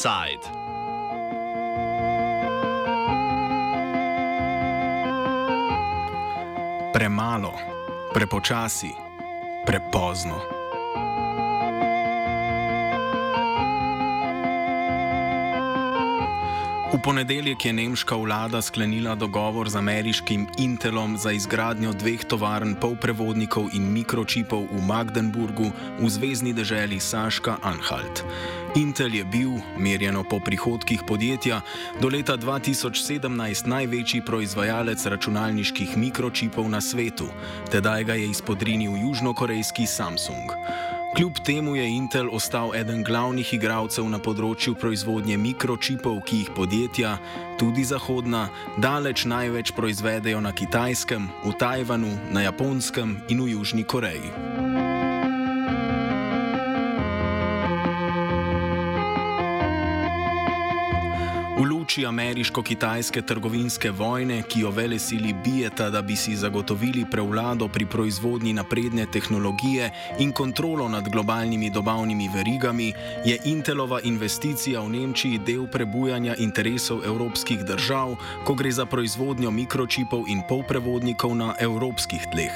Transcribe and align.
Side. 0.00 0.48
Premalo, 6.92 7.52
prepočasi, 8.14 8.96
prepozno. 9.68 10.59
V 16.90 16.98
ponedeljek 16.98 17.64
je 17.64 17.72
nemška 17.72 18.16
vlada 18.18 18.58
sklenila 18.62 19.14
dogovor 19.14 19.68
z 19.70 19.76
ameriškim 19.76 20.46
Intelom 20.58 21.14
za 21.16 21.30
izgradnjo 21.32 21.92
dveh 21.92 22.24
tovarn 22.26 22.74
polprevodnikov 22.74 23.70
in 23.78 23.86
mikročipov 23.92 24.66
v 24.66 24.82
Magdeburgu 24.82 25.70
v 26.02 26.10
zvezdni 26.10 26.50
deželi 26.50 26.98
Saška 26.98 27.62
Anhalt. 27.62 28.26
Intel 28.74 29.14
je 29.14 29.24
bil, 29.24 29.62
merjeno 29.78 30.26
po 30.26 30.42
prihodkih 30.42 31.06
podjetja, 31.06 31.62
do 32.02 32.10
leta 32.10 32.34
2017 32.34 33.70
največji 33.70 34.26
proizvajalec 34.26 35.06
računalniških 35.06 35.94
mikročipov 35.94 36.66
na 36.66 36.82
svetu, 36.82 37.30
tedaj 37.70 38.04
ga 38.04 38.14
je 38.18 38.34
izpodrinil 38.34 38.98
južnokorejski 38.98 39.86
Samsung. 39.86 40.50
Kljub 41.16 41.38
temu 41.44 41.76
je 41.76 41.96
Intel 41.96 42.28
ostal 42.32 42.74
eden 42.74 43.02
glavnih 43.02 43.48
igralcev 43.56 44.06
na 44.06 44.20
področju 44.22 44.76
proizvodnje 44.78 45.34
mikročipov, 45.42 46.20
ki 46.22 46.44
jih 46.44 46.52
podjetja, 46.54 47.16
tudi 47.58 47.82
zahodna, 47.82 48.46
daleč 48.78 49.26
največ 49.26 49.74
proizvedejo 49.74 50.38
na 50.38 50.54
Kitajskem, 50.54 51.26
v 51.42 51.56
Tajvanu, 51.58 52.14
na 52.30 52.46
Japonskem 52.46 53.18
in 53.26 53.42
v 53.42 53.56
Južni 53.56 53.82
Koreji. 53.82 54.69
Luči 61.90 62.06
ameriško-kitajske 62.06 63.22
trgovinske 63.22 63.90
vojne, 63.90 64.42
ki 64.42 64.60
jo 64.60 64.70
vele 64.70 64.98
sili 64.98 65.32
bijeta, 65.44 65.90
da 65.90 66.02
bi 66.02 66.16
si 66.16 66.36
zagotovili 66.36 67.04
prevlado 67.10 67.68
pri 67.68 67.86
proizvodnji 67.86 68.52
napredne 68.52 69.06
tehnologije 69.06 69.90
in 70.18 70.32
kontrolo 70.32 70.88
nad 70.88 71.08
globalnimi 71.08 71.70
dobavnimi 71.70 72.30
verigami, 72.34 72.92
je 73.24 73.38
Intelova 73.44 74.00
investicija 74.00 74.80
v 74.80 74.88
Nemčiji 74.88 75.38
del 75.38 75.66
prebujanja 75.66 76.36
interesov 76.38 77.02
evropskih 77.04 77.64
držav, 77.64 78.14
ko 78.44 78.54
gre 78.54 78.70
za 78.70 78.86
proizvodnjo 78.86 79.50
mikročipov 79.50 80.28
in 80.28 80.42
polprevodnikov 80.48 81.34
na 81.34 81.54
evropskih 81.58 82.22
tleh. 82.32 82.54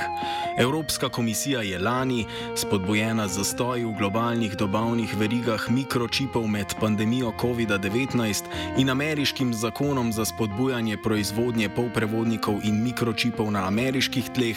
Evropska 0.59 1.09
komisija 1.09 1.63
je 1.63 1.79
lani, 1.79 2.27
spodbujena 2.55 3.29
z 3.29 3.43
zastoji 3.43 3.85
v 3.85 3.97
globalnih 3.99 4.55
dobavnih 4.57 5.17
verigah 5.19 5.71
mikročipov 5.71 6.47
med 6.47 6.75
pandemijo 6.81 7.33
COVID-19 7.41 8.45
in 8.79 8.91
ameriško 8.91 9.24
ameriškim 9.25 9.55
zakonom 9.55 10.13
za 10.13 10.25
spodbujanje 10.25 10.97
proizvodnje 10.97 11.69
polprevodnikov 11.69 12.61
in 12.65 12.83
mikročipov 12.85 13.49
na 13.51 13.65
ameriških 13.67 14.29
tleh 14.37 14.57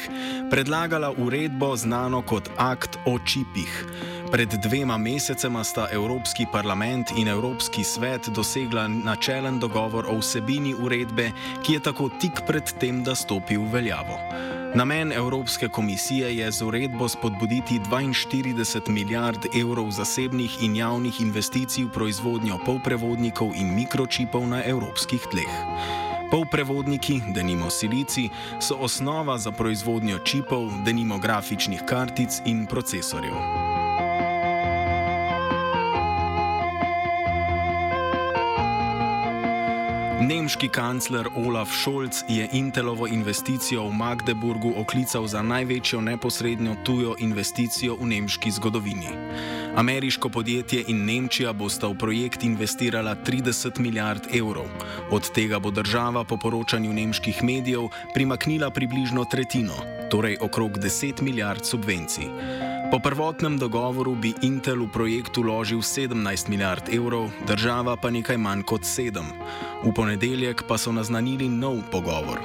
predlagala 0.52 1.14
uredbo 1.18 1.76
znano 1.76 2.20
kot 2.22 2.50
Akt 2.58 3.00
o 3.06 3.16
čipih. 3.20 3.86
Pred 4.32 4.50
dvema 4.50 4.98
mesecema 4.98 5.64
sta 5.64 5.88
Evropski 5.92 6.46
parlament 6.52 7.12
in 7.18 7.28
Evropski 7.28 7.84
svet 7.84 8.30
dosegla 8.30 8.88
načelen 8.88 9.60
dogovor 9.60 10.06
o 10.10 10.18
vsebini 10.20 10.74
uredbe, 10.76 11.32
ki 11.64 11.74
je 11.74 11.80
tako 11.80 12.10
tik 12.20 12.42
pred 12.48 12.74
tem, 12.80 13.04
da 13.04 13.16
stopi 13.16 13.58
v 13.58 13.70
veljavo. 13.72 14.20
Namen 14.76 15.12
Evropske 15.12 15.68
komisije 15.68 16.38
je 16.38 16.52
z 16.52 16.62
uredbo 16.62 17.10
spodbuditi 17.10 17.80
42 17.80 18.90
milijard 18.90 19.46
evrov 19.56 19.92
zasebnih 19.92 20.64
in 20.64 20.76
javnih 20.76 21.22
investicij 21.22 21.86
v 21.86 21.90
proizvodnjo 21.90 22.60
polprevodnikov 22.66 23.56
in 23.56 23.76
mikročipov 23.76 24.48
na 24.48 24.64
evropskih 24.64 25.22
tleh. 25.32 25.54
Polprevodniki, 26.32 27.22
denimo 27.34 27.70
silici, 27.70 28.30
so 28.60 28.76
osnova 28.76 29.38
za 29.38 29.52
proizvodnjo 29.52 30.20
čipov, 30.20 30.68
denimo 30.86 31.18
grafičnih 31.18 31.82
kartic 31.88 32.42
in 32.46 32.66
procesorjev. 32.66 33.77
Nemški 40.18 40.66
kancler 40.74 41.28
Olaf 41.36 41.70
Scholz 41.70 42.24
je 42.28 42.48
Intelovo 42.52 43.08
investicijo 43.08 43.84
v 43.86 43.94
Magdeburgu 43.94 44.74
oklical 44.78 45.28
za 45.28 45.42
največjo 45.46 46.02
neposrednjo 46.02 46.74
tujo 46.84 47.14
investicijo 47.20 47.96
v 48.02 48.08
nemški 48.08 48.52
zgodovini. 48.52 49.14
Ameriško 49.76 50.30
podjetje 50.30 50.84
in 50.88 51.06
Nemčija 51.06 51.54
bosta 51.54 51.88
v 51.88 51.98
projekt 51.98 52.44
investirala 52.44 53.14
30 53.16 53.80
milijard 53.80 54.26
evrov, 54.34 54.66
od 55.12 55.30
tega 55.32 55.60
bo 55.60 55.72
država 55.72 56.24
po 56.24 56.38
poročanju 56.38 56.94
nemških 56.94 57.44
medijev 57.44 57.86
primaknila 58.14 58.70
približno 58.70 59.26
tretjino, 59.26 59.78
torej 60.10 60.38
okrog 60.42 60.80
10 60.82 61.22
milijard 61.22 61.66
subvencij. 61.66 62.26
Po 62.88 63.00
prvotnem 63.04 63.60
dogovoru 63.60 64.16
bi 64.16 64.32
Intel 64.48 64.88
v 64.88 64.88
projekt 64.88 65.36
uložil 65.36 65.84
17 65.84 66.48
milijard 66.48 66.88
evrov, 66.88 67.28
država 67.44 68.00
pa 68.00 68.08
nekaj 68.08 68.40
manj 68.40 68.64
kot 68.64 68.88
7. 68.88 69.12
V 69.84 69.92
ponedeljek 69.92 70.64
pa 70.64 70.80
so 70.80 70.96
naznanili 70.96 71.52
nov 71.52 71.84
pogovor. 71.92 72.40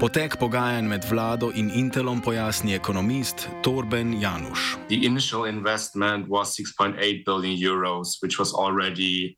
Potek 0.00 0.40
pogajanj 0.40 0.88
med 0.88 1.04
vlado 1.04 1.52
in 1.52 1.68
Intelom 1.68 2.24
pojasni 2.24 2.72
ekonomist 2.72 3.52
Torben 3.60 4.16
Januš. 4.16 4.80
The 4.88 5.04
initial 5.04 5.44
investment 5.44 6.24
was 6.24 6.56
6.8 6.56 6.96
billion 7.28 7.52
euros, 7.60 8.16
which 8.24 8.40
was 8.40 8.56
already 8.56 9.36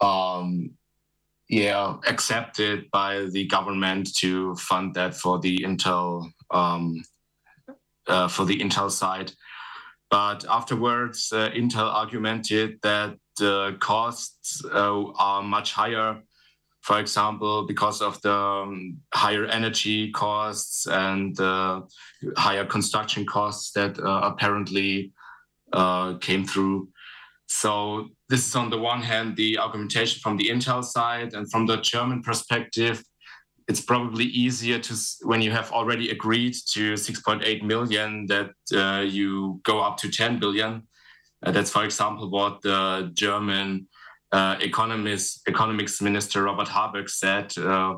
um, 0.00 0.72
yeah, 1.52 2.00
accepted 2.08 2.88
by 2.88 3.28
the 3.28 3.44
government 3.44 4.08
to 4.24 4.56
fund 4.56 4.96
that 4.96 5.12
for 5.12 5.36
the 5.36 5.60
Intel 5.60 6.32
um, 6.48 7.04
uh, 8.08 8.28
for 8.28 8.48
the 8.48 8.56
Intel 8.56 8.88
side. 8.88 9.36
But 10.10 10.44
afterwards, 10.48 11.30
uh, 11.32 11.50
Intel 11.50 11.92
argued 11.92 12.78
that 12.82 13.16
the 13.38 13.76
costs 13.78 14.64
uh, 14.64 15.04
are 15.18 15.42
much 15.42 15.72
higher, 15.72 16.22
for 16.80 16.98
example, 16.98 17.66
because 17.66 18.00
of 18.00 18.20
the 18.22 18.34
um, 18.34 18.98
higher 19.12 19.44
energy 19.44 20.10
costs 20.10 20.86
and 20.86 21.36
the 21.36 21.86
higher 22.36 22.64
construction 22.64 23.26
costs 23.26 23.72
that 23.72 23.98
uh, 23.98 24.20
apparently 24.24 25.12
uh, 25.72 26.14
came 26.18 26.44
through. 26.46 26.88
So, 27.46 28.08
this 28.28 28.46
is 28.46 28.54
on 28.56 28.68
the 28.70 28.78
one 28.78 29.02
hand 29.02 29.36
the 29.36 29.58
argumentation 29.58 30.20
from 30.20 30.36
the 30.36 30.48
Intel 30.48 30.84
side, 30.84 31.32
and 31.34 31.50
from 31.50 31.66
the 31.66 31.78
German 31.78 32.22
perspective, 32.22 33.02
it's 33.68 33.82
probably 33.82 34.24
easier 34.24 34.78
to 34.78 34.96
when 35.22 35.42
you 35.42 35.50
have 35.50 35.70
already 35.72 36.08
agreed 36.08 36.54
to 36.72 36.94
6.8 36.94 37.62
million 37.62 38.26
that 38.26 38.52
uh, 38.74 39.02
you 39.02 39.60
go 39.62 39.80
up 39.80 39.98
to 39.98 40.10
10 40.10 40.38
billion. 40.38 40.82
Uh, 41.42 41.52
that's, 41.52 41.70
for 41.70 41.84
example, 41.84 42.30
what 42.30 42.62
the 42.62 43.10
German 43.14 43.86
uh, 44.32 44.56
economist, 44.60 45.42
economics 45.46 46.00
minister 46.00 46.42
Robert 46.44 46.68
Habeck 46.68 47.10
said. 47.10 47.56
Uh, 47.58 47.96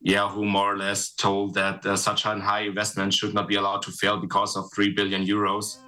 yeah, 0.00 0.28
who 0.28 0.44
more 0.44 0.74
or 0.74 0.78
less 0.78 1.12
told 1.12 1.54
that 1.54 1.84
uh, 1.86 1.96
such 1.96 2.24
a 2.24 2.34
high 2.40 2.62
investment 2.62 3.12
should 3.12 3.34
not 3.34 3.46
be 3.46 3.56
allowed 3.56 3.82
to 3.82 3.92
fail 3.92 4.18
because 4.18 4.56
of 4.56 4.64
3 4.74 4.94
billion 4.94 5.24
euros. 5.24 5.78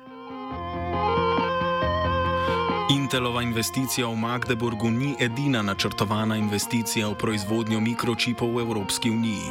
Intelova 2.91 3.43
investicija 3.43 4.07
v 4.09 4.17
Magdeburgu 4.17 4.91
ni 4.91 5.15
edina 5.21 5.63
načrtovana 5.63 6.37
investicija 6.37 7.09
v 7.09 7.15
proizvodnjo 7.17 7.81
mikročipov 7.81 8.51
v 8.57 8.61
Evropski 8.61 9.11
uniji. 9.11 9.49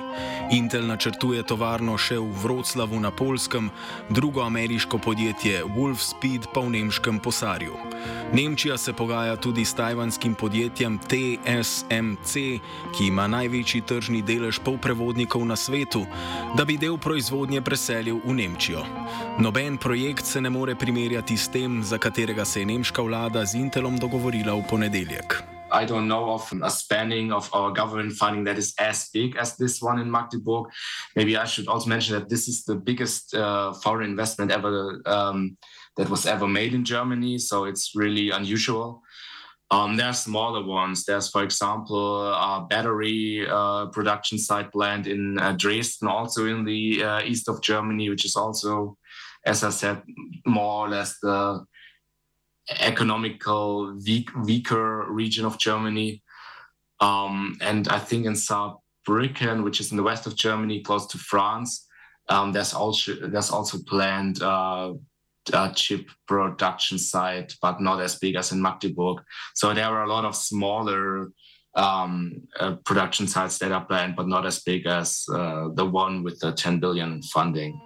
Intel 0.51 0.85
načrtuje 0.85 1.41
tovarno 1.41 1.97
še 1.97 2.19
v 2.21 2.29
Vroclavu 2.43 2.99
na 3.01 3.09
Polskem, 3.09 3.71
drugo 4.09 4.45
ameriško 4.45 4.97
podjetje 5.01 5.63
Wolfspeed 5.65 6.45
pa 6.53 6.61
v 6.61 6.77
nemškem 6.77 7.17
Posarju. 7.19 7.73
Nemčija 8.33 8.77
se 8.77 8.93
pogaja 8.93 9.35
tudi 9.35 9.65
s 9.65 9.73
tajvanskim 9.73 10.35
podjetjem 10.35 10.99
TSMC, 11.01 12.33
ki 12.93 13.07
ima 13.07 13.25
največji 13.27 13.81
tržni 13.81 14.21
delež 14.21 14.61
polprevodnikov 14.61 15.41
na 15.45 15.55
svetu, 15.55 16.05
da 16.53 16.65
bi 16.65 16.77
del 16.77 17.01
proizvodnje 17.01 17.65
preselil 17.65 18.21
v 18.25 18.33
Nemčijo. 18.33 18.85
Noben 19.41 19.77
projekt 19.77 20.25
se 20.25 20.41
ne 20.41 20.49
more 20.49 20.75
primerjati 20.75 21.37
s 21.37 21.49
tem, 21.49 21.81
za 21.83 21.97
katerega 21.97 22.45
se 22.45 22.61
je 22.61 22.69
nemška 22.69 23.01
vlada 23.01 23.22
z 23.45 23.55
Intelom 23.55 23.99
dogovorila 23.99 24.55
v 24.55 24.63
ponedeljek. 24.67 25.43
I 25.73 25.85
don't 25.85 26.07
know 26.07 26.33
of 26.33 26.53
a 26.61 26.69
spanning 26.69 27.33
of 27.33 27.49
our 27.53 27.73
government 27.73 28.13
funding 28.13 28.43
that 28.45 28.57
is 28.57 28.73
as 28.77 29.09
big 29.09 29.35
as 29.37 29.57
this 29.57 29.81
one 29.81 29.99
in 29.99 30.11
Magdeburg. 30.11 30.69
Maybe 31.15 31.35
I 31.35 31.45
should 31.45 31.67
also 31.67 31.89
mention 31.89 32.13
that 32.13 32.29
this 32.29 32.47
is 32.47 32.63
the 32.63 32.75
biggest 32.75 33.33
uh, 33.33 33.73
foreign 33.73 34.11
investment 34.11 34.51
ever 34.51 35.01
um, 35.05 35.57
that 35.97 36.09
was 36.09 36.25
ever 36.25 36.47
made 36.47 36.73
in 36.73 36.85
Germany. 36.85 37.39
So 37.39 37.65
it's 37.65 37.93
really 37.95 38.29
unusual. 38.29 39.01
Um, 39.71 39.97
there 39.97 40.07
are 40.07 40.13
smaller 40.13 40.63
ones. 40.63 41.05
There's, 41.05 41.29
for 41.29 41.41
example, 41.41 42.27
a 42.27 42.67
battery 42.69 43.47
uh, 43.49 43.87
production 43.87 44.37
site 44.37 44.71
plant 44.71 45.07
in 45.07 45.39
uh, 45.39 45.53
Dresden, 45.57 46.07
also 46.07 46.45
in 46.45 46.63
the 46.65 47.03
uh, 47.03 47.21
east 47.25 47.49
of 47.49 47.61
Germany, 47.61 48.09
which 48.09 48.25
is 48.25 48.35
also, 48.35 48.97
as 49.45 49.63
I 49.63 49.71
said, 49.71 50.03
more 50.45 50.85
or 50.85 50.89
less 50.89 51.17
the 51.19 51.65
economical 52.69 53.95
weak, 54.05 54.29
weaker 54.35 55.05
region 55.09 55.45
of 55.45 55.57
Germany. 55.57 56.21
Um, 56.99 57.57
and 57.61 57.87
I 57.87 57.99
think 57.99 58.25
in 58.25 58.33
Saarbrücken, 58.33 59.63
which 59.63 59.79
is 59.79 59.91
in 59.91 59.97
the 59.97 60.03
west 60.03 60.25
of 60.25 60.35
Germany, 60.35 60.81
close 60.81 61.07
to 61.07 61.17
France, 61.17 61.87
um, 62.29 62.53
there's 62.53 62.73
also 62.73 63.15
there's 63.15 63.51
also 63.51 63.79
planned 63.85 64.41
uh, 64.41 64.93
a 65.51 65.71
chip 65.75 66.09
production 66.27 66.97
site, 66.97 67.53
but 67.61 67.81
not 67.81 67.99
as 67.99 68.15
big 68.15 68.35
as 68.35 68.51
in 68.51 68.61
Magdeburg. 68.61 69.21
So 69.55 69.73
there 69.73 69.85
are 69.85 70.03
a 70.03 70.09
lot 70.09 70.23
of 70.23 70.35
smaller 70.35 71.31
um, 71.75 72.47
uh, 72.59 72.75
production 72.85 73.27
sites 73.27 73.57
that 73.57 73.71
are 73.71 73.85
planned, 73.85 74.15
but 74.15 74.27
not 74.27 74.45
as 74.45 74.61
big 74.61 74.85
as 74.85 75.25
uh, 75.33 75.69
the 75.73 75.85
one 75.85 76.23
with 76.23 76.39
the 76.39 76.53
10 76.53 76.79
billion 76.79 77.21
funding. 77.23 77.79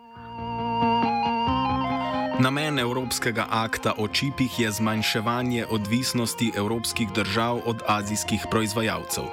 Namen 2.38 2.80
Evropskega 2.80 3.48
akta 3.50 3.94
o 3.98 4.07
čipih 4.07 4.60
je 4.60 4.72
zmanjševanje 4.72 5.66
odvisnosti 5.69 6.51
evropskih 6.56 7.10
držav 7.12 7.62
od 7.66 7.81
azijskih 7.88 8.45
proizvajalcev. 8.51 9.24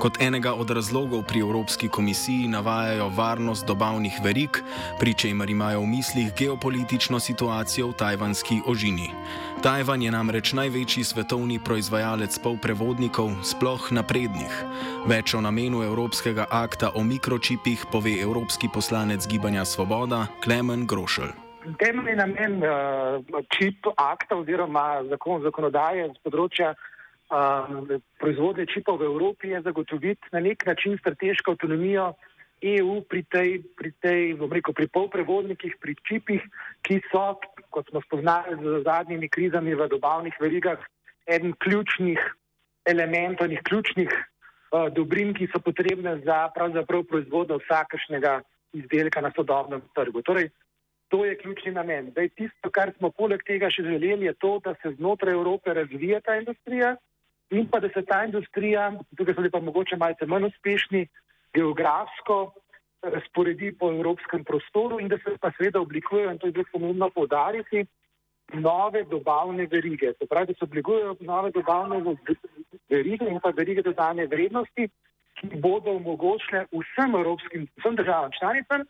Kot 0.00 0.16
enega 0.20 0.54
od 0.54 0.70
razlogov 0.70 1.22
pri 1.22 1.40
Evropski 1.40 1.88
komisiji 1.88 2.48
navajajo 2.48 3.08
varnost 3.08 3.66
dobavnih 3.66 4.12
verig, 4.24 4.62
pri 4.98 5.14
čemer 5.14 5.50
imajo 5.50 5.80
v 5.80 5.86
mislih 5.86 6.32
geopolitično 6.38 7.20
situacijo 7.20 7.88
v 7.88 7.92
tajvanski 7.92 8.60
ožini. 8.66 9.10
Tajvan 9.62 10.02
je 10.02 10.10
namreč 10.10 10.52
največji 10.52 11.04
svetovni 11.04 11.60
proizvajalec 11.60 12.38
polprevodnikov, 12.38 13.36
sploh 13.44 13.92
naprednih. 13.92 14.64
Več 15.06 15.34
o 15.34 15.40
namenu 15.40 15.84
Evropskega 15.84 16.48
akta 16.50 16.90
o 16.94 17.04
mikročipih 17.04 17.84
pove 17.92 18.16
evropski 18.20 18.68
poslanec 18.72 19.26
Gibanja 19.28 19.64
Svoboda 19.64 20.26
Klemen 20.44 20.86
Grošelj. 20.86 21.45
Temeljni 21.74 22.14
namen 22.16 22.60
uh, 22.62 23.42
čip 23.50 23.88
akta 23.96 24.36
oziroma 24.36 25.02
zakon, 25.10 25.42
zakonodaje 25.42 26.06
z 26.12 26.22
področja 26.22 26.70
uh, 26.76 27.96
proizvodnje 28.22 28.68
čipov 28.70 29.00
v 29.00 29.08
Evropi 29.10 29.50
je 29.50 29.62
zagotoviti 29.66 30.30
na 30.32 30.42
nek 30.44 30.62
način 30.66 30.94
strateško 31.00 31.56
avtonomijo 31.56 32.12
EU 32.62 33.00
pri 33.10 33.22
tej, 33.28 33.50
pri 33.76 33.90
tej, 34.00 34.20
rekel, 34.38 34.74
pri 34.78 34.86
polprevodnikih, 34.88 35.74
pri 35.82 35.96
čipih, 36.08 36.44
ki 36.86 37.00
so, 37.10 37.34
kot 37.74 37.90
smo 37.90 38.00
spoznali 38.06 38.56
z 38.62 38.82
zadnjimi 38.86 39.28
krizami 39.28 39.74
v 39.74 39.88
dobavnih 39.90 40.38
verigah, 40.40 40.78
eden 41.26 41.52
ključnih 41.58 42.20
elementov, 42.86 43.50
enih 43.50 43.64
ključnih 43.66 44.12
uh, 44.12 44.86
dobrin, 44.94 45.34
ki 45.34 45.50
so 45.50 45.58
potrebne 45.58 46.20
za 46.22 46.46
pravzaprav 46.54 47.02
proizvodnjo 47.10 47.58
vsakršnega 47.64 48.38
izdelka 48.76 49.20
na 49.20 49.34
sodobnem 49.34 49.82
trgu. 49.96 50.22
Torej, 50.22 50.48
To 51.08 51.24
je 51.24 51.36
ključni 51.38 51.72
namen. 51.72 52.10
Dej, 52.14 52.28
tisto, 52.34 52.70
kar 52.74 52.90
smo 52.96 53.12
poleg 53.14 53.44
tega 53.46 53.70
še 53.70 53.84
želeli, 53.86 54.26
je 54.26 54.34
to, 54.42 54.56
da 54.64 54.74
se 54.82 54.90
znotraj 54.96 55.36
Evrope 55.38 55.74
razvija 55.74 56.20
ta 56.20 56.34
industrija 56.34 56.96
in 57.54 57.68
pa 57.70 57.78
da 57.80 57.88
se 57.94 58.02
ta 58.02 58.24
industrija, 58.26 58.90
tukaj 59.16 59.34
so 59.34 59.50
pa 59.52 59.60
mogoče 59.62 59.96
malce 59.96 60.26
manj 60.26 60.48
uspešni, 60.48 61.04
geografsko 61.54 62.38
razporedi 63.02 63.70
po 63.78 63.92
evropskem 63.92 64.44
prostoru 64.44 64.98
in 65.00 65.08
da 65.08 65.18
se 65.18 65.36
pa 65.40 65.52
seveda 65.54 65.80
oblikujejo, 65.80 66.32
in 66.32 66.38
to 66.38 66.46
je 66.46 66.56
zelo 66.56 66.64
pomembno 66.72 67.10
povdariti, 67.14 67.86
nove 68.52 69.04
dobavne 69.04 69.66
verige. 69.70 70.12
Se 70.18 70.26
pravi, 70.26 70.46
da 70.46 70.54
se 70.54 70.64
oblikujejo 70.64 71.16
nove 71.20 71.50
dobavne 71.50 72.16
verige 72.90 73.30
in 73.30 73.40
pa 73.42 73.52
verige 73.56 73.82
dodane 73.82 74.26
vrednosti, 74.26 74.88
ki 75.36 75.60
bodo 75.60 75.96
omogočile 76.00 76.66
vsem 76.72 77.14
evropskim, 77.14 77.66
vsem 77.78 77.96
državam 77.96 78.30
članicam, 78.38 78.86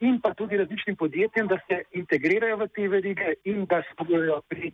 in 0.00 0.20
pa 0.20 0.34
tudi 0.34 0.56
različnim 0.56 0.96
podjetjem, 0.96 1.46
da 1.48 1.58
se 1.68 1.82
integrirajo 1.92 2.56
v 2.56 2.68
te 2.68 2.88
verige 2.88 3.34
in 3.44 3.64
da 3.64 3.82
sodelujo 3.92 4.42
pri 4.48 4.72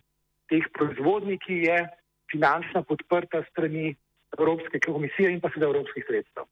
teh 0.51 0.65
proizvodnjih, 0.73 1.39
ki 1.39 1.59
je 1.67 1.77
finančno 2.31 2.83
podprta 2.83 3.43
strani 3.51 3.95
Evropske 4.37 4.79
komisije 4.79 5.31
in 5.31 5.39
pa 5.41 5.49
seveda 5.53 5.71
evropskih 5.71 6.05
sredstev. 6.07 6.47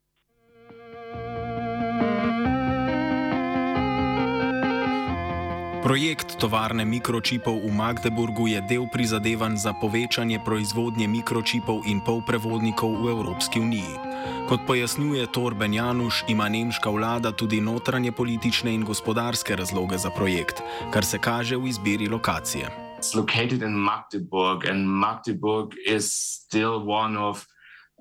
Projekt 5.81 6.37
tovarne 6.37 6.85
mikročipov 6.85 7.65
v 7.65 7.73
Magdeburgu 7.73 8.45
je 8.45 8.61
del 8.69 8.85
prizadevanj 8.85 9.65
za 9.65 9.73
povečanje 9.73 10.37
proizvodnje 10.37 11.09
mikročipov 11.09 11.89
in 11.89 12.05
polprevodnikov 12.05 13.01
v 13.01 13.09
Evropski 13.09 13.57
uniji. 13.57 13.97
Kot 14.45 14.61
pojasnjuje 14.69 15.25
Torben 15.33 15.73
Januš, 15.73 16.29
ima 16.29 16.45
nemška 16.45 16.85
vlada 16.85 17.33
tudi 17.33 17.57
notranje 17.57 18.13
politične 18.13 18.69
in 18.69 18.85
gospodarske 18.85 19.57
razloge 19.57 19.97
za 19.97 20.13
projekt, 20.13 20.61
kar 20.93 21.01
se 21.01 21.17
kaže 21.17 21.57
v 21.57 21.73
izbiri 21.73 22.05
lokacije. 22.05 22.69
It's 23.01 23.17
located 23.17 23.65
in 23.65 23.73
Magdeburg, 23.73 24.69
and 24.69 24.85
Magdeburg 24.85 25.73
is 25.81 26.13
still 26.13 26.85
one 26.85 27.17
of 27.17 27.41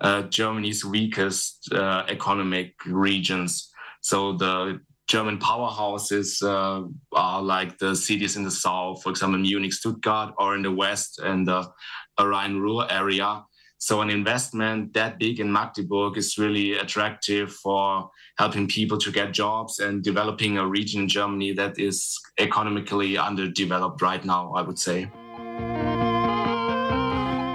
uh, 0.05 0.29
Germany's 0.29 0.85
weakest 0.85 1.73
uh, 1.73 2.05
economic 2.05 2.77
regions. 2.85 3.73
So 4.05 4.37
the 4.37 4.77
German 5.11 5.37
powerhouses 5.37 6.41
uh, 6.41 6.87
are 7.11 7.41
like 7.41 7.77
the 7.79 7.93
cities 7.93 8.37
in 8.37 8.45
the 8.45 8.49
south, 8.65 9.03
for 9.03 9.09
example, 9.09 9.37
Munich, 9.39 9.73
Stuttgart, 9.73 10.33
or 10.37 10.55
in 10.55 10.61
the 10.61 10.71
west 10.71 11.19
and 11.19 11.45
the 11.45 11.69
Rhine-Ruhr 12.17 12.89
area. 12.89 13.43
So 13.77 13.99
an 13.99 14.09
investment 14.09 14.93
that 14.93 15.19
big 15.19 15.41
in 15.41 15.51
Magdeburg 15.51 16.17
is 16.17 16.37
really 16.37 16.75
attractive 16.75 17.51
for 17.51 18.09
helping 18.37 18.69
people 18.69 18.97
to 18.99 19.11
get 19.11 19.33
jobs 19.33 19.79
and 19.79 20.01
developing 20.01 20.57
a 20.57 20.65
region 20.65 21.01
in 21.01 21.07
Germany 21.09 21.51
that 21.55 21.77
is 21.77 22.17
economically 22.39 23.17
underdeveloped 23.17 24.01
right 24.01 24.23
now, 24.23 24.53
I 24.53 24.61
would 24.61 24.79
say. 24.79 25.09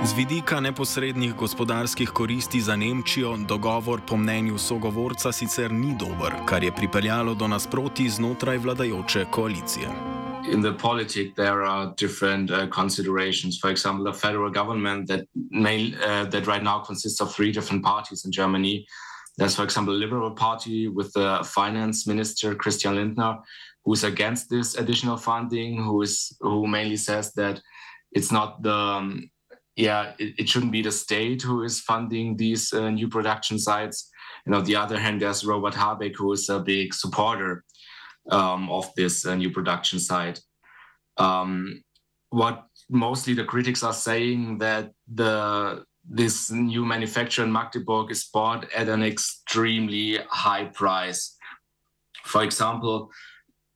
Z 0.06 0.14
vidika 0.14 0.60
neposrednih 0.60 1.34
gospodarskih 1.34 2.10
koristi 2.10 2.60
za 2.60 2.76
Nemčijo 2.76 3.36
dogovor 3.36 4.00
po 4.08 4.16
mnenju 4.16 4.58
sogovorca 4.58 5.32
sicer 5.32 5.72
ni 5.72 5.96
dober, 5.98 6.32
kar 6.46 6.64
je 6.64 6.72
pripeljalo 6.72 7.34
do 7.34 7.48
nasproti 7.48 8.08
znotraj 8.10 8.58
vladajoče 8.58 9.24
koalicije. 9.30 9.88
in 10.52 10.62
the 10.62 10.72
politics 10.82 11.34
there 11.34 11.62
are 11.64 11.92
different 11.98 12.50
uh, 12.50 12.58
considerations. 12.74 13.58
For 13.60 13.70
example, 13.70 14.12
the 14.12 14.18
federal 14.18 14.50
government 14.50 15.08
that 15.08 15.20
may 15.50 15.94
uh, 15.94 16.30
that 16.30 16.46
right 16.46 16.62
now 16.62 16.84
consists 16.86 17.20
of 17.20 17.34
three 17.34 17.52
different 17.52 17.84
parties 17.84 18.24
in 18.24 18.30
Germany. 18.30 18.86
There's, 19.38 19.56
for 19.56 19.64
example, 19.64 19.94
the 19.94 20.06
Liberal 20.06 20.30
Party 20.30 20.88
with 20.88 21.12
the 21.12 21.42
finance 21.44 22.06
minister 22.06 22.54
Christian 22.54 22.94
Lindner, 22.94 23.38
who 23.84 23.92
is 23.92 24.04
against 24.04 24.50
this 24.50 24.78
additional 24.78 25.16
funding, 25.16 25.82
who 25.84 26.02
is 26.02 26.36
who 26.40 26.66
mainly 26.66 26.96
says 26.96 27.32
that 27.32 27.60
it's 28.12 28.30
not 28.30 28.62
the 28.62 28.72
um, 28.72 29.30
yeah 29.76 30.12
it, 30.18 30.34
it, 30.38 30.48
shouldn't 30.48 30.72
be 30.72 30.82
the 30.82 30.92
state 30.92 31.42
who 31.42 31.62
is 31.62 31.80
funding 31.80 32.36
these 32.36 32.72
uh, 32.72 32.90
new 32.90 33.08
production 33.08 33.58
sites. 33.58 34.10
And 34.44 34.54
on 34.54 34.64
the 34.64 34.76
other 34.76 34.98
hand, 34.98 35.20
there's 35.20 35.44
Robert 35.44 35.74
Habeck, 35.74 36.14
who 36.16 36.32
is 36.32 36.48
a 36.48 36.60
big 36.60 36.94
supporter 36.94 37.64
um, 38.30 38.70
of 38.70 38.92
this 38.96 39.26
uh, 39.26 39.34
new 39.34 39.50
production 39.50 39.98
site. 39.98 40.40
Um, 41.16 41.82
what 42.30 42.64
mostly 42.88 43.34
the 43.34 43.44
critics 43.44 43.82
are 43.82 43.92
saying 43.92 44.58
that 44.58 44.92
the 45.12 45.84
this 46.08 46.50
new 46.52 46.84
manufacturer 46.84 47.44
in 47.44 47.52
Magdeburg 47.52 48.12
is 48.12 48.28
bought 48.32 48.70
at 48.72 48.88
an 48.88 49.02
extremely 49.02 50.18
high 50.30 50.66
price. 50.66 51.36
For 52.24 52.44
example, 52.44 53.10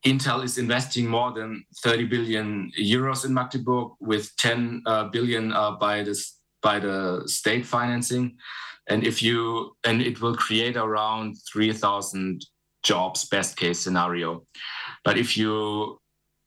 Intel 0.07 0.43
is 0.45 0.57
investing 0.57 1.07
more 1.07 1.33
than 1.33 1.65
30 1.83 2.07
billion 2.07 2.73
euros 2.81 3.25
in 3.25 3.35
Magdeburg, 3.35 3.93
with 4.01 4.35
10 4.37 4.83
uh, 4.87 5.05
billion 5.09 5.53
uh, 5.53 5.73
by 5.73 6.03
this 6.03 6.39
by 6.63 6.79
the 6.79 7.23
state 7.27 7.67
financing, 7.67 8.37
and 8.89 9.05
if 9.05 9.23
you 9.23 9.77
and 9.85 10.01
it 10.01 10.21
will 10.21 10.37
create 10.37 10.77
around 10.77 11.37
3,000 11.53 12.45
jobs 12.83 13.27
best 13.29 13.57
case 13.57 13.81
scenario. 13.81 14.47
But 15.05 15.19
if 15.19 15.37
you 15.37 15.99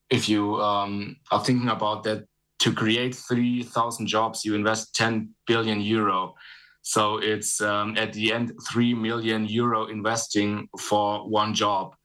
if 0.10 0.28
you 0.28 0.62
um, 0.62 1.18
are 1.32 1.44
thinking 1.44 1.70
about 1.70 2.04
that 2.04 2.26
to 2.60 2.74
create 2.74 3.14
3000 3.16 4.08
jobs 4.08 4.46
you 4.46 4.56
invest 4.56 4.96
10 4.96 5.30
billion 5.48 5.82
euro. 5.82 6.34
So 6.82 7.18
it's 7.18 7.62
um, 7.62 7.96
at 7.98 8.14
the 8.14 8.34
end 8.34 8.52
3 8.72 8.94
million 8.94 9.46
euro 9.46 9.88
investing 9.88 10.68
for 10.80 11.30
one 11.30 11.54
job 11.54 11.96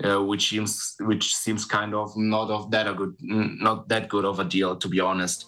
uh, 0.00 0.20
which 0.20 0.48
seems 0.48 0.96
which 1.00 1.34
seems 1.36 1.64
kind 1.64 1.94
of 1.94 2.12
not 2.16 2.50
of 2.50 2.70
that 2.70 2.86
a 2.86 2.94
good 2.94 3.14
not 3.20 3.88
that 3.88 4.08
good 4.08 4.24
of 4.24 4.38
a 4.38 4.44
deal 4.44 4.76
to 4.76 4.88
be 4.88 5.00
honest 5.00 5.46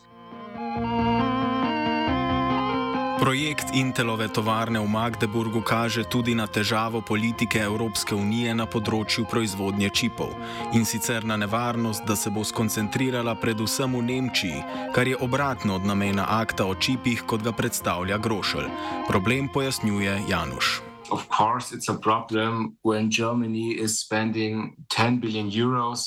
Projekt 3.25 3.73
Intelove 3.73 4.29
tovarne 4.29 4.77
v 4.79 4.85
Magdeburgu 4.85 5.65
kaže 5.65 6.05
tudi 6.05 6.37
na 6.37 6.45
težavo 6.45 7.01
politike 7.01 7.57
Evropske 7.57 8.13
unije 8.13 8.53
na 8.53 8.69
področju 8.69 9.25
proizvodnje 9.25 9.89
čipov 9.97 10.37
in 10.77 10.85
sicer 10.85 11.25
na 11.25 11.41
nevarnost, 11.41 12.05
da 12.05 12.21
se 12.21 12.29
bo 12.29 12.45
skoncentrirala 12.45 13.33
predvsem 13.41 13.97
v 13.97 14.03
Nemčiji, 14.13 14.61
kar 14.93 15.09
je 15.09 15.17
obratno 15.17 15.81
od 15.81 15.89
namena 15.89 16.29
akta 16.37 16.69
o 16.69 16.77
čipih, 16.77 17.25
kot 17.25 17.41
ga 17.41 17.57
predstavlja 17.57 18.21
Grošelj. 18.21 18.69
Problem 19.09 19.49
pojasnjuje 19.49 20.29
Januš. 20.29 20.94
Of 21.14 21.28
course, 21.28 21.71
it's 21.71 21.88
a 21.88 21.94
problem 21.94 22.76
when 22.83 23.09
Germany 23.09 23.78
is 23.78 24.00
spending 24.00 24.75
10 24.90 25.21
billion 25.21 25.49
euros 25.49 26.00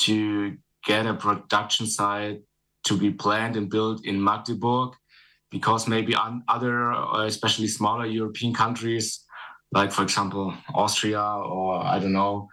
to 0.00 0.56
get 0.84 1.06
a 1.06 1.14
production 1.14 1.86
site 1.86 2.40
to 2.86 2.98
be 2.98 3.12
planned 3.12 3.54
and 3.54 3.70
built 3.70 4.04
in 4.04 4.20
Magdeburg 4.20 4.94
because 5.52 5.86
maybe 5.86 6.16
other, 6.48 6.92
uh, 6.92 7.24
especially 7.24 7.68
smaller 7.68 8.04
European 8.04 8.52
countries, 8.52 9.24
like 9.70 9.92
for 9.92 10.02
example 10.02 10.52
Austria 10.74 11.22
or 11.22 11.76
I 11.84 12.00
don't 12.00 12.12
know 12.12 12.48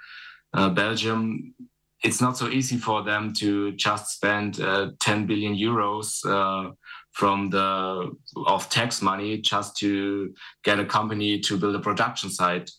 uh, 0.54 0.70
Belgium, 0.70 1.56
it's 2.04 2.22
not 2.22 2.38
so 2.38 2.50
easy 2.50 2.78
for 2.78 3.02
them 3.02 3.34
to 3.40 3.72
just 3.72 4.14
spend 4.14 4.62
uh, 4.62 4.92
10 5.00 5.26
billion 5.26 5.56
euros 5.56 6.24
uh, 6.24 6.70
from 7.14 7.50
the 7.50 8.12
of 8.48 8.70
tax 8.70 9.02
money 9.02 9.38
just 9.38 9.78
to 9.78 10.34
get 10.64 10.80
a 10.80 10.86
company 10.86 11.40
to 11.40 11.58
build 11.58 11.76
a 11.76 11.80
production 11.80 12.30
site 12.30 12.72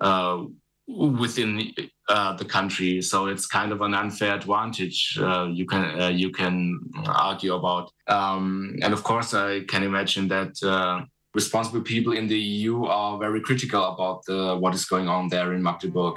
uh, 0.00 0.44
within 0.86 1.72
uh, 2.08 2.36
the 2.36 2.44
country. 2.44 3.00
So 3.02 3.26
it's 3.26 3.46
kind 3.46 3.72
of 3.72 3.80
an 3.80 3.94
unfair 3.94 4.34
advantage 4.34 5.18
uh, 5.20 5.46
you 5.46 5.66
can 5.66 6.00
uh, 6.00 6.08
you 6.08 6.30
can 6.30 6.80
argue 7.06 7.54
about. 7.54 7.90
Um, 8.06 8.76
and 8.82 8.92
of 8.92 9.02
course, 9.02 9.34
I 9.34 9.64
can 9.68 9.82
imagine 9.82 10.28
that 10.28 10.62
uh, 10.62 11.04
responsible 11.34 11.82
people 11.82 12.12
in 12.12 12.28
the 12.28 12.38
EU 12.38 12.84
are 12.84 13.18
very 13.18 13.40
critical 13.40 13.84
about 13.84 14.24
the, 14.26 14.56
what 14.56 14.74
is 14.74 14.84
going 14.84 15.08
on 15.08 15.28
there 15.28 15.52
in 15.54 15.62
Magdeburg. 15.62 16.14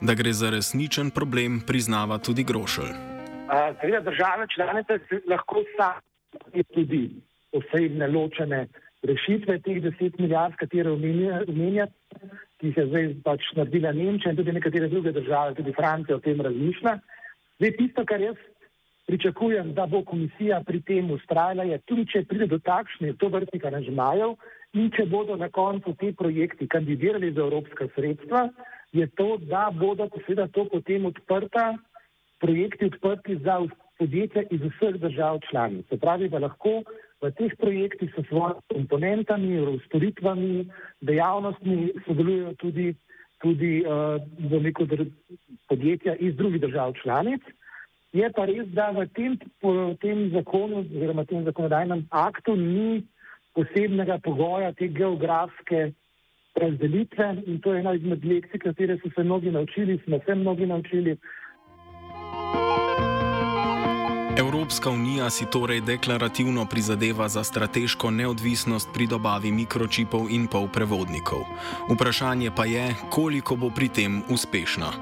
Da 0.00 0.14
gre 0.14 0.32
za 0.32 0.50
resničen 0.50 1.10
problem, 1.10 1.60
priznava 1.66 2.18
tudi 2.18 2.44
Grošelj. 2.44 2.92
Seveda, 3.80 4.00
države 4.00 4.46
članice 4.54 4.98
lahko 5.30 5.62
tudi 6.74 7.02
posebne 7.52 8.08
ločene 8.08 8.66
rešitve 9.02 9.60
teh 9.64 9.82
10 9.82 10.20
milijard, 10.20 10.56
katere 10.56 10.90
omenjate 10.90 11.94
ki 12.60 12.70
jih 12.70 12.76
je 12.80 12.84
zdaj 12.88 13.08
pač 13.24 13.46
naredila 13.56 13.92
Nemčija 13.92 14.32
in 14.32 14.36
tudi 14.38 14.52
nekatere 14.56 14.88
druge 14.88 15.12
države, 15.12 15.54
tudi 15.58 15.74
Francija 15.76 16.16
o 16.16 16.24
tem 16.24 16.40
razmišlja. 16.40 16.94
Zdaj, 17.58 17.72
tisto, 17.78 18.04
kar 18.08 18.20
jaz 18.20 18.38
pričakujem, 19.06 19.74
da 19.74 19.86
bo 19.86 20.02
komisija 20.04 20.62
pri 20.66 20.80
tem 20.82 21.10
ustrajala, 21.10 21.66
je 21.68 21.78
tudi, 21.86 22.06
če 22.12 22.24
pride 22.28 22.48
do 22.50 22.58
takšnih 22.58 23.16
tovrstnih 23.20 23.66
aranžmajev 23.68 24.34
in 24.74 24.88
če 24.96 25.06
bodo 25.12 25.36
na 25.36 25.48
koncu 25.48 25.94
ti 26.00 26.12
projekti 26.16 26.68
kandidirali 26.68 27.32
za 27.32 27.44
evropska 27.44 27.88
sredstva, 27.94 28.48
je 28.92 29.06
to, 29.20 29.36
da 29.52 29.68
bodo 29.72 30.08
seveda 30.24 30.48
to 30.48 30.64
potem 30.72 31.06
odprta, 31.06 31.74
projekti 32.40 32.88
odprti 32.90 33.36
za 33.44 33.60
podjetja 33.98 34.42
iz 34.50 34.60
vseh 34.60 35.00
držav 35.00 35.40
članic. 35.50 35.88
Se 35.88 35.96
pravi, 35.96 36.28
da 36.28 36.38
lahko 36.38 36.82
v 37.22 37.30
teh 37.38 37.52
projektih 37.58 38.12
s 38.12 38.28
svojimi 38.28 38.60
komponentami, 38.72 39.80
storitvami, 39.86 40.68
dejavnostmi 41.00 41.92
sodelujejo 42.06 42.54
tudi, 42.54 42.94
tudi 43.42 43.84
uh, 43.84 44.62
neko 44.62 44.86
podjetja 45.68 46.14
iz 46.14 46.36
drugih 46.36 46.60
držav 46.60 46.92
članic. 47.02 47.42
Je 48.12 48.30
pa 48.32 48.44
res, 48.48 48.68
da 48.72 48.90
v 48.96 49.06
tem, 49.16 49.36
tem 50.00 50.30
zakonu 50.32 50.84
oziroma 50.84 51.24
tem 51.24 51.44
zakonodajnem 51.44 52.06
aktu 52.10 52.56
ni 52.56 53.02
posebnega 53.56 54.18
pogoja 54.24 54.72
te 54.72 54.88
geografske 54.88 55.90
razdelitve 56.56 57.26
in 57.46 57.60
to 57.60 57.74
je 57.74 57.80
ena 57.80 57.92
izmed 57.96 58.24
lekcij, 58.24 58.60
katere 58.60 58.96
so 59.02 59.10
se 59.14 59.24
mnogi 59.24 59.50
naučili, 59.50 59.98
smo 60.04 60.20
se 60.26 60.34
mnogi 60.34 60.66
naučili. 60.66 61.16
Evropska 64.36 64.90
unija 64.90 65.30
si 65.30 65.46
torej 65.46 65.80
deklarativno 65.80 66.66
prizadeva 66.66 67.28
za 67.28 67.44
strateško 67.44 68.10
neodvisnost 68.10 68.88
pri 68.94 69.06
dobavi 69.06 69.52
mikročipov 69.52 70.26
in 70.30 70.46
polprevodnikov. 70.46 71.40
Vprašanje 71.88 72.50
pa 72.50 72.64
je, 72.64 72.94
koliko 73.10 73.56
bo 73.56 73.70
pri 73.70 73.88
tem 73.88 74.22
uspešna. 74.28 74.92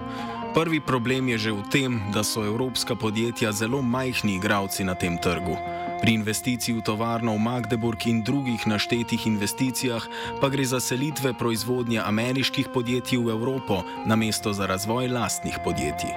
Prvi 0.55 0.81
problem 0.81 1.29
je 1.29 1.39
že 1.39 1.53
v 1.53 1.63
tem, 1.71 2.01
da 2.15 2.23
so 2.23 2.47
evropska 2.47 2.95
podjetja 2.95 3.53
zelo 3.53 3.83
majhni 3.83 4.39
igralci 4.39 4.85
na 4.85 4.95
tem 4.95 5.19
trgu. 5.19 5.59
Pri 6.03 6.15
investiciji 6.15 6.79
v 6.79 6.87
tovarno 6.87 7.35
v 7.35 7.39
Magdeburg 7.39 8.07
in 8.07 8.23
drugih 8.23 8.67
naštetih 8.67 9.27
investicijah 9.27 10.07
pa 10.41 10.49
gre 10.49 10.65
za 10.65 10.81
selitve 10.81 11.35
proizvodnje 11.35 11.99
ameriških 11.99 12.71
podjetij 12.71 13.19
v 13.19 13.35
Evropo, 13.35 13.83
namesto 14.07 14.53
za 14.53 14.67
razvoj 14.67 15.09
lastnih 15.09 15.59
podjetij. 15.65 16.15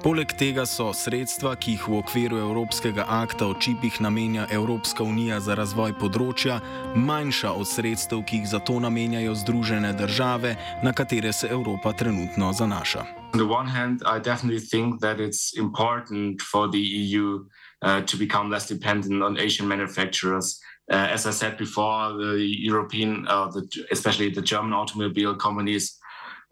Poleg 0.00 0.32
tega 0.32 0.62
so 0.64 0.86
sredstva, 0.96 1.50
ki 1.60 1.74
jih 1.74 1.82
v 1.84 1.98
okviru 2.00 2.38
Evropskega 2.40 3.04
akta 3.04 3.50
o 3.52 3.54
čipih 3.54 3.98
namenja 4.00 4.46
Evropska 4.48 5.04
unija 5.04 5.42
za 5.44 5.52
razvoj 5.52 5.92
področja, 6.00 6.56
manjša 6.96 7.52
od 7.52 7.68
sredstev, 7.68 8.22
ki 8.24 8.40
jih 8.40 8.48
za 8.48 8.62
to 8.64 8.78
namenjajo 8.80 9.34
Združene 9.36 9.92
države, 9.92 10.54
na 10.80 10.94
katere 10.96 11.34
se 11.36 11.52
Evropa 11.52 11.92
trenutno 11.92 12.48
zanaša. 12.56 13.04
On 13.34 13.44
the 13.44 13.44
one 13.44 13.68
hand, 13.68 14.00
I 14.06 14.16
definitely 14.24 14.64
think 14.64 15.04
that 15.04 15.20
it's 15.20 15.52
important 15.52 16.40
for 16.40 16.64
the 16.72 16.80
EU 16.80 17.44
uh, 17.84 18.00
to 18.00 18.16
become 18.16 18.48
less 18.48 18.72
dependent 18.72 19.22
on 19.22 19.36
Asian 19.36 19.68
manufacturers. 19.68 20.56
Uh, 20.88 21.12
as 21.12 21.26
I 21.26 21.32
said 21.32 21.58
before, 21.58 22.16
the 22.16 22.40
European, 22.40 23.28
uh, 23.28 23.52
the, 23.52 23.68
especially 23.92 24.30
the 24.30 24.42
German 24.42 24.72
automobile 24.72 25.36
companies, 25.36 25.99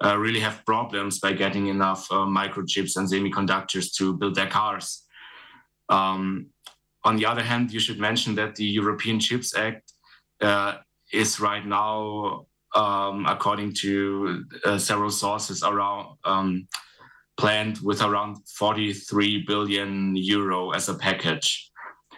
uh, 0.05 0.17
really 0.17 0.41
have 0.41 0.65
problems 0.65 1.19
by 1.19 1.33
getting 1.33 1.67
enough 1.67 2.11
uh, 2.11 2.27
microchips 2.27 2.97
and 2.97 3.09
semiconductors 3.09 3.93
to 3.97 4.17
build 4.17 4.35
their 4.35 4.47
cars. 4.47 5.05
Um, 5.89 6.51
on 7.05 7.17
the 7.17 7.27
other 7.27 7.43
hand, 7.43 7.73
you 7.73 7.81
should 7.81 7.99
mention 7.99 8.35
that 8.37 8.55
the 8.57 8.65
European 8.65 9.19
Chips 9.19 9.57
Act 9.57 9.93
uh, 10.41 10.75
is 11.13 11.41
right 11.41 11.65
now, 11.67 12.47
um, 12.75 13.27
according 13.27 13.73
to 13.75 14.45
uh, 14.65 14.79
several 14.79 15.11
sources, 15.11 15.63
around 15.63 16.17
um, 16.25 16.69
planned 17.39 17.79
with 17.83 18.03
around 18.03 18.37
43 18.49 19.45
billion 19.47 20.15
euro 20.17 20.71
as 20.73 20.89
a 20.89 20.95
package. 20.95 21.71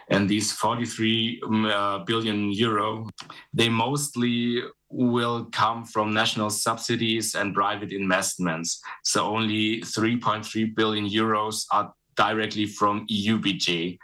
And 0.09 0.27
these 0.27 0.51
43 0.51 1.41
um, 1.45 1.65
uh, 1.65 1.99
billion 1.99 2.51
euro, 2.51 3.07
they 3.53 3.69
mostly 3.69 4.61
will 4.91 5.45
come 5.51 5.85
from 5.85 6.13
national 6.13 6.49
subsidies 6.49 7.35
and 7.35 7.53
private 7.53 7.91
investments. 7.91 8.81
So 9.03 9.25
only 9.25 9.81
3.3 9.81 10.75
billion 10.75 11.07
euros 11.07 11.65
are 11.71 11.93
directly 12.15 12.65
from 12.65 13.05
EU 13.07 13.37
budget. 13.37 13.97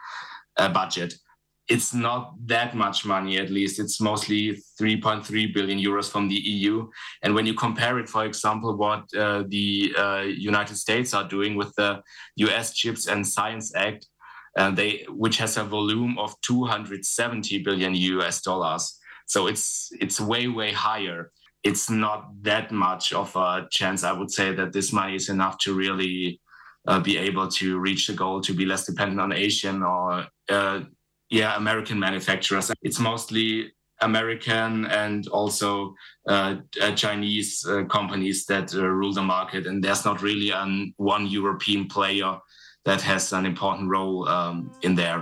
Uh, 0.57 0.69
budget. 0.69 1.13
It's 1.67 1.93
not 1.93 2.33
that 2.45 2.73
much 2.75 3.05
money, 3.05 3.37
at 3.37 3.51
least. 3.51 3.79
It's 3.79 3.99
mostly 3.99 4.57
3.3 4.81 5.53
billion 5.53 5.77
euros 5.77 6.09
from 6.09 6.29
the 6.29 6.35
EU. 6.35 6.87
And 7.21 7.35
when 7.35 7.45
you 7.45 7.53
compare 7.53 7.99
it, 7.99 8.07
for 8.09 8.25
example, 8.25 8.75
what 8.75 9.03
uh, 9.13 9.43
the 9.47 9.93
uh, 9.95 10.21
United 10.21 10.77
States 10.77 11.13
are 11.13 11.27
doing 11.27 11.55
with 11.55 11.75
the 11.75 12.01
US 12.37 12.73
Chips 12.73 13.07
and 13.07 13.27
Science 13.27 13.75
Act, 13.75 14.07
uh, 14.57 14.71
they, 14.71 15.05
which 15.09 15.37
has 15.37 15.57
a 15.57 15.63
volume 15.63 16.17
of 16.17 16.33
270 16.41 17.63
billion 17.63 17.93
US 17.93 18.41
dollars. 18.41 18.97
So 19.27 19.47
it's 19.47 19.91
it's 19.99 20.19
way 20.19 20.47
way 20.47 20.71
higher. 20.71 21.31
It's 21.63 21.89
not 21.89 22.43
that 22.43 22.71
much 22.71 23.13
of 23.13 23.35
a 23.35 23.67
chance, 23.69 24.03
I 24.03 24.13
would 24.13 24.31
say, 24.31 24.53
that 24.55 24.71
this 24.71 24.93
money 24.93 25.15
is 25.15 25.29
enough 25.29 25.57
to 25.59 25.73
really 25.73 26.39
uh, 26.87 26.99
be 27.01 27.17
able 27.17 27.49
to 27.49 27.77
reach 27.77 28.07
the 28.07 28.13
goal 28.13 28.39
to 28.41 28.53
be 28.53 28.65
less 28.65 28.85
dependent 28.85 29.19
on 29.19 29.33
Asian 29.33 29.83
or 29.83 30.25
uh, 30.49 30.81
yeah 31.29 31.57
American 31.57 31.99
manufacturers. 31.99 32.71
It's 32.81 32.99
mostly 32.99 33.73
American 34.01 34.85
and 34.85 35.27
also 35.27 35.95
uh, 36.29 36.55
uh 36.81 36.91
Chinese 36.93 37.65
uh, 37.67 37.83
companies 37.85 38.45
that 38.45 38.73
uh, 38.73 38.87
rule 38.87 39.13
the 39.13 39.23
market, 39.23 39.67
and 39.67 39.83
there's 39.83 40.05
not 40.05 40.21
really 40.21 40.51
an 40.51 40.93
one 40.95 41.27
European 41.27 41.87
player 41.87 42.37
that 42.85 43.01
has 43.01 43.33
an 43.33 43.45
important 43.45 43.89
role 43.89 44.25
um, 44.29 44.71
in 44.83 44.95
there. 44.95 45.21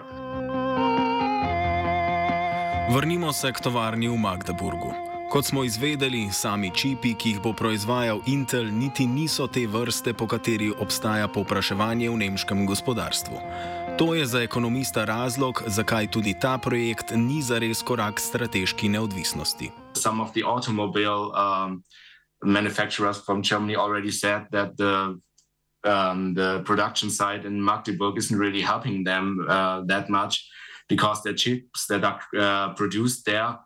Vrnimo 2.90 3.34
se 3.34 3.50
k 3.52 3.60
tovarni 3.60 4.08
v 4.08 4.18
Magdeburgu. 4.18 4.94
Kot 5.30 5.46
smo 5.46 5.64
izvedeli, 5.64 6.30
sami 6.32 6.70
čipi, 6.70 7.16
ki 7.18 7.30
jih 7.30 7.40
bo 7.42 7.50
proizvajal 7.54 8.22
Intel, 8.30 8.70
niti 8.70 9.08
niso 9.10 9.48
te 9.48 9.66
vrste, 9.66 10.14
po 10.14 10.28
kateri 10.30 10.70
obstaja 10.70 11.26
povpraševanje 11.28 12.10
v 12.10 12.18
nemškem 12.18 12.62
gospodarstvu. 12.70 13.42
To 13.98 14.14
je 14.14 14.26
za 14.26 14.46
ekonomista 14.46 15.06
razlog, 15.06 15.64
zakaj 15.66 16.12
tudi 16.14 16.38
ta 16.38 16.58
projekt 16.62 17.10
ni 17.18 17.42
zares 17.42 17.82
korak 17.82 18.22
strateški 18.22 18.90
neodvisnosti. 18.90 19.72
Some 19.98 20.22
of 20.22 20.38
the 20.38 20.46
automobile 20.46 21.34
um, 21.34 21.82
manufacturers 22.46 23.18
from 23.18 23.42
Germany 23.42 23.76
already 23.76 24.12
said 24.12 24.46
that 24.52 24.78
the, 24.78 25.18
um, 25.90 26.38
the 26.38 26.62
production 26.62 27.10
site 27.10 27.50
in 27.50 27.58
Magdeburg 27.58 28.18
isn't 28.18 28.38
really 28.38 28.62
helping 28.62 29.04
them 29.04 29.42
uh, 29.50 29.82
that 29.90 30.06
much. 30.06 30.46
Because 30.88 31.24
the 31.24 31.34
chips 31.34 31.88
that 31.88 32.04
are 32.04 32.20
uh, 32.38 32.74
produced 32.74 33.26
there 33.26 33.58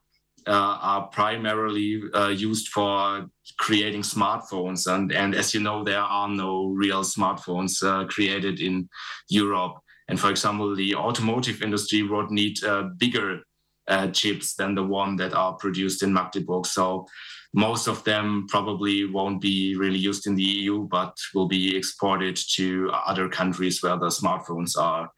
uh, 0.48 0.78
are 0.82 1.08
primarily 1.08 2.02
uh, 2.14 2.30
used 2.30 2.70
for 2.70 3.30
creating 3.60 4.02
smartphones. 4.02 4.92
And, 4.92 5.12
and 5.12 5.36
as 5.36 5.54
you 5.54 5.60
know, 5.60 5.84
there 5.84 6.00
are 6.02 6.30
no 6.30 6.68
real 6.68 7.04
smartphones 7.04 7.80
created 8.10 8.60
in 8.60 8.90
Europe. 9.30 9.80
And 10.08 10.20
for 10.20 10.32
example, 10.32 10.76
the 10.76 10.96
automotive 10.96 11.62
industry 11.62 12.04
would 12.04 12.32
need 12.32 12.58
bigger 12.98 13.42
uh, 13.90 14.08
chips 14.08 14.54
than 14.54 14.76
the 14.76 14.84
one 14.84 15.16
that 15.18 15.34
are 15.34 15.54
produced 15.54 16.04
in 16.04 16.14
Magdeburg. 16.14 16.66
So 16.66 17.08
most 17.54 17.88
of 17.88 18.04
them 18.04 18.46
probably 18.48 19.06
won't 19.06 19.42
be 19.42 19.76
really 19.76 19.98
used 19.98 20.28
in 20.28 20.36
the 20.36 20.44
EU, 20.44 20.88
but 20.88 21.18
will 21.34 21.48
be 21.48 21.76
exported 21.76 22.38
to 22.52 22.92
other 22.94 23.28
countries 23.28 23.82
where 23.82 23.98
the 23.98 24.08
smartphones 24.08 24.78
are 24.78 25.12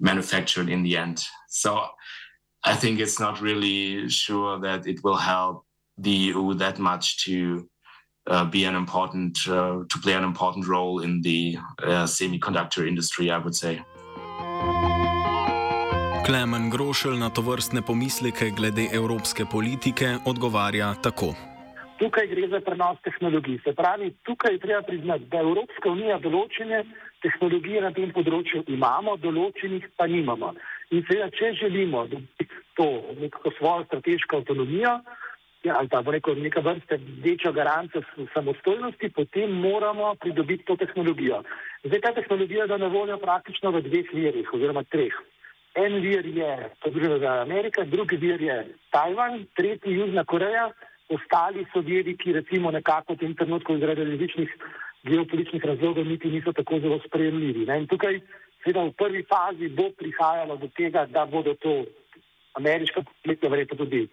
manufactured 0.00 0.68
in 0.68 0.82
the 0.82 0.96
end. 0.96 1.24
So 1.48 1.86
I 2.64 2.74
think 2.74 3.00
it's 3.00 3.20
not 3.20 3.40
really 3.40 4.08
sure 4.08 4.60
that 4.60 4.86
it 4.86 5.04
will 5.04 5.16
help 5.16 5.64
the 5.98 6.10
EU 6.10 6.54
that 6.54 6.78
much 6.78 7.24
to 7.24 7.68
uh, 8.26 8.44
be 8.44 8.64
an 8.64 8.74
important 8.74 9.38
uh, 9.48 9.84
to 9.88 9.98
play 10.02 10.14
an 10.14 10.24
important 10.24 10.66
role 10.66 11.00
in 11.00 11.22
the 11.22 11.56
uh, 11.82 12.06
semiconductor 12.06 12.88
industry, 12.88 13.30
I 13.30 13.38
would 13.38 13.54
say. 13.54 13.82
Klemen 16.24 16.70
Grošelj 16.70 17.18
na 17.18 17.28
to 17.28 17.42
vrstne 17.42 17.82
pomisleke 17.82 18.50
glede 18.50 18.88
evropske 18.92 19.44
politike 19.44 20.18
odgovarja 20.24 20.94
tako. 20.94 21.53
Tukaj 22.04 22.26
gre 22.28 22.48
za 22.52 22.60
prenos 22.60 22.98
tehnologij. 23.00 23.58
Se 23.64 23.72
pravi, 23.72 24.10
tukaj 24.28 24.58
treba 24.60 24.82
priznati, 24.82 25.24
da 25.32 25.38
Evropska 25.40 25.88
unija 25.88 26.18
določene 26.20 26.82
tehnologije 27.24 27.80
na 27.80 27.92
tem 27.96 28.12
področju 28.12 28.60
imamo, 28.74 29.14
določenih 29.22 29.86
pa 29.96 30.04
nimamo. 30.04 30.50
In 30.92 31.00
seveda, 31.08 31.30
če 31.32 31.54
želimo 31.62 32.04
to 32.76 32.88
neko 33.22 33.54
svojo 33.56 33.88
strateško 33.88 34.42
avtonomijo, 34.42 34.92
ja, 35.64 35.78
ali 35.80 35.88
pa 35.88 36.04
rekel, 36.04 36.36
neka 36.44 36.60
vrsta 36.60 37.00
večjo 37.24 37.56
garancijo 37.56 38.28
samostojnosti, 38.36 39.14
potem 39.16 39.56
moramo 39.64 40.12
pridobiti 40.20 40.68
to 40.68 40.76
tehnologijo. 40.84 41.40
Zdaj 41.88 42.04
ta 42.04 42.12
tehnologija 42.20 42.68
je 42.68 42.82
na 42.84 42.92
voljo 42.92 43.16
praktično 43.22 43.72
v 43.72 43.86
dveh 43.88 44.12
virih, 44.12 44.52
oziroma 44.52 44.84
treh. 44.92 45.16
En 45.74 46.02
vir 46.04 46.26
je 46.28 46.50
Združena 46.84 47.40
Amerika, 47.40 47.88
drugi 47.88 48.20
vir 48.20 48.42
je 48.44 48.64
Tajvan, 48.92 49.46
tretji 49.56 49.96
Južna 49.96 50.28
Koreja, 50.28 50.68
ostali 51.08 51.66
so 51.72 51.80
viri, 51.80 52.16
ki 52.16 52.32
recimo 52.32 52.70
nekako 52.70 53.14
v 53.14 53.18
tem 53.18 53.34
trenutku 53.34 53.78
zaradi 53.78 54.04
različnih 54.04 54.56
geopolitičnih 55.04 55.64
razlogov 55.64 56.06
niti 56.06 56.30
niso 56.30 56.52
tako 56.52 56.80
zelo 56.80 56.98
sprejemljivi. 57.06 57.66
In 57.68 57.86
tukaj 57.86 58.20
seveda 58.64 58.84
v 58.88 58.92
prvi 58.92 59.22
fazi 59.28 59.68
bo 59.68 59.90
prihajalo 59.98 60.56
do 60.56 60.68
tega, 60.76 61.06
da 61.06 61.26
bodo 61.26 61.54
to 61.54 61.84
ameriška 62.54 63.02
podjetja, 63.02 63.50
verjetno 63.50 63.76
tudi 63.76 64.08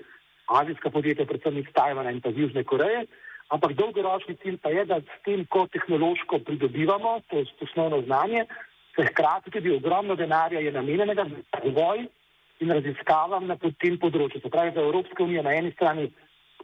azijska 0.48 0.90
podjetja, 0.90 1.26
predvsem 1.26 1.58
iz 1.58 1.70
Tajvana 1.74 2.12
in 2.12 2.22
pa 2.22 2.30
iz 2.30 2.38
Južne 2.38 2.64
Koreje. 2.64 3.06
Ampak 3.52 3.74
dolgoročni 3.76 4.36
cilj 4.44 4.58
pa 4.64 4.70
je, 4.70 4.86
da 4.86 5.00
s 5.02 5.24
tem, 5.26 5.46
ko 5.46 5.68
tehnološko 5.68 6.40
pridobivamo 6.40 7.20
to 7.28 7.44
osnovno 7.62 8.02
znanje, 8.02 8.46
se 8.96 9.06
hkrati 9.06 9.52
tudi 9.52 9.72
ogromno 9.76 10.16
denarja 10.16 10.60
je 10.60 10.72
namenjenega 10.72 11.26
za 11.30 11.60
razvoj 11.60 12.06
in 12.60 12.72
raziskavam 12.72 13.48
na 13.48 13.58
tem 13.58 13.98
področju. 14.00 14.42
Se 14.42 14.50
pravi, 14.50 14.72
da 14.76 14.84
Evropska 14.84 15.24
unija 15.24 15.44
na 15.44 15.56
eni 15.56 15.72
strani 15.72 16.12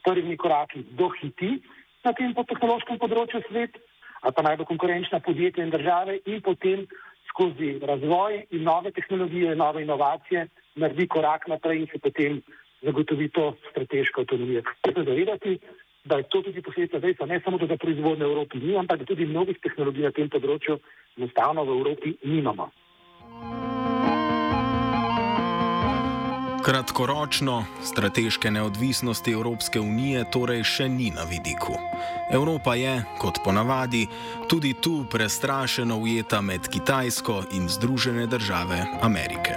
prvimi 0.03 0.37
koraki 0.37 0.83
dohiti 0.97 1.57
na 2.05 2.13
tem 2.13 2.33
tehnološkem 2.33 2.99
področju 3.01 3.43
svet, 3.49 3.77
ali 4.21 4.33
pa 4.33 4.45
najbolj 4.45 4.69
konkurenčna 4.69 5.19
podjetja 5.19 5.65
in 5.65 5.73
države 5.73 6.19
in 6.25 6.41
potem 6.41 6.85
skozi 7.29 7.77
razvoj 7.83 8.45
in 8.51 8.63
nove 8.63 8.91
tehnologije, 8.91 9.55
nove 9.55 9.83
inovacije 9.83 10.47
naredi 10.75 11.07
korak 11.07 11.47
naprej 11.47 11.83
in 11.83 11.87
se 11.91 11.99
potem 11.99 12.41
zagotovi 12.81 13.29
to 13.29 13.51
strateško 13.69 14.21
avtonomijo. 14.21 14.63
Treba 14.81 15.03
zavedati, 15.03 15.57
da 16.05 16.17
je 16.17 16.29
to 16.31 16.41
tudi 16.41 16.61
posledica 16.61 16.99
dejstva, 16.99 17.25
ne 17.25 17.39
samo, 17.43 17.57
da 17.57 17.77
proizvodne 17.77 18.25
v 18.25 18.31
Evropi 18.31 18.59
ni, 18.63 18.77
ampak 18.77 18.99
da 18.99 19.05
tudi 19.05 19.25
mnogih 19.25 19.57
tehnologij 19.61 20.07
na 20.07 20.11
tem 20.15 20.29
področju 20.29 20.79
enostavno 21.17 21.65
v 21.65 21.79
Evropi 21.79 22.13
nimamo. 22.23 22.69
Kratkoročno 26.67 27.65
strateške 27.83 28.51
neodvisnosti 28.51 29.31
Evropske 29.31 29.79
unije 29.79 30.25
torej 30.31 30.65
še 30.67 30.89
ni 30.91 31.07
na 31.15 31.23
vidiku. 31.23 31.77
Evropa 32.27 32.75
je, 32.75 32.97
kot 33.23 33.39
ponavadi, 33.39 34.03
tudi 34.51 34.73
tu 34.73 35.05
prestrašeno 35.07 35.95
ujeta 35.95 36.41
med 36.41 36.67
Kitajsko 36.67 37.43
in 37.55 37.69
Združene 37.71 38.27
države 38.27 38.83
Amerike. 39.01 39.55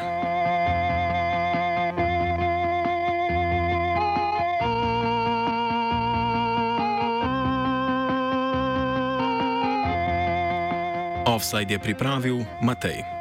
Offside 11.27 11.75
je 11.75 11.79
pripravil 11.79 12.45
Matej. 12.63 13.20